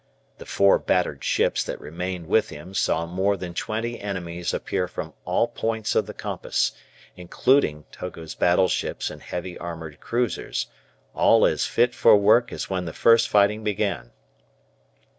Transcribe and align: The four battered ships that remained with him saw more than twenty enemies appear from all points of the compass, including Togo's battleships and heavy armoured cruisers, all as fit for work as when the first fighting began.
The 0.39 0.47
four 0.47 0.79
battered 0.79 1.23
ships 1.23 1.63
that 1.63 1.79
remained 1.79 2.25
with 2.27 2.49
him 2.49 2.73
saw 2.73 3.05
more 3.05 3.37
than 3.37 3.53
twenty 3.53 3.99
enemies 3.99 4.51
appear 4.51 4.87
from 4.87 5.13
all 5.25 5.47
points 5.47 5.93
of 5.93 6.07
the 6.07 6.13
compass, 6.15 6.71
including 7.15 7.85
Togo's 7.91 8.33
battleships 8.33 9.11
and 9.11 9.21
heavy 9.21 9.59
armoured 9.59 9.99
cruisers, 9.99 10.65
all 11.13 11.45
as 11.45 11.67
fit 11.67 11.93
for 11.93 12.17
work 12.17 12.51
as 12.51 12.67
when 12.67 12.85
the 12.85 12.93
first 12.93 13.29
fighting 13.29 13.63
began. 13.63 14.09